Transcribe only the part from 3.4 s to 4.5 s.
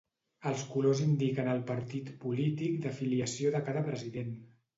de cada president.